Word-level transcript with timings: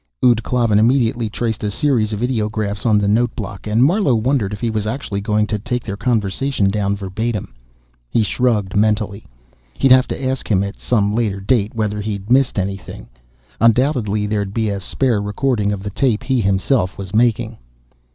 Ud 0.25 0.41
Klavan 0.41 0.79
immediately 0.79 1.29
traced 1.29 1.63
a 1.63 1.69
series 1.69 2.11
of 2.11 2.23
ideographs 2.23 2.87
on 2.87 2.97
the 2.97 3.07
note 3.07 3.35
block, 3.35 3.67
and 3.67 3.83
Marlowe 3.83 4.15
wondered 4.15 4.51
if 4.51 4.59
he 4.59 4.71
was 4.71 4.87
actually 4.87 5.21
going 5.21 5.45
to 5.45 5.59
take 5.59 5.83
their 5.83 5.95
conversation 5.95 6.71
down 6.71 6.95
verbatim. 6.95 7.53
He 8.09 8.23
shrugged 8.23 8.75
mentally. 8.75 9.25
He'd 9.75 9.91
have 9.91 10.07
to 10.07 10.25
ask 10.25 10.49
him, 10.49 10.63
at 10.63 10.79
some 10.79 11.13
later 11.13 11.39
date, 11.39 11.75
whether 11.75 12.01
he'd 12.01 12.31
missed 12.31 12.57
anything. 12.57 13.09
Undoubtedly, 13.59 14.25
there'd 14.25 14.55
be 14.55 14.69
a 14.69 14.79
spare 14.79 15.21
recording 15.21 15.71
of 15.71 15.83
the 15.83 15.91
tape 15.91 16.23
he 16.23 16.41
himself 16.41 16.97
was 16.97 17.13
making. 17.13 17.59